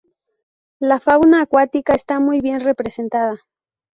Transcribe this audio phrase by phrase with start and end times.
[0.79, 3.37] La fauna acuática está muy bien representada.